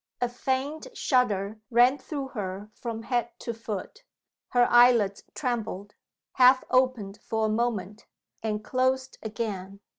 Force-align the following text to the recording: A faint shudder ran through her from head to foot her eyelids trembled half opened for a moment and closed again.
A 0.19 0.27
faint 0.29 0.87
shudder 0.97 1.59
ran 1.69 1.99
through 1.99 2.29
her 2.29 2.71
from 2.73 3.03
head 3.03 3.29
to 3.37 3.53
foot 3.53 4.03
her 4.47 4.65
eyelids 4.67 5.21
trembled 5.35 5.93
half 6.31 6.63
opened 6.71 7.19
for 7.21 7.45
a 7.45 7.49
moment 7.49 8.07
and 8.41 8.63
closed 8.63 9.19
again. 9.21 9.79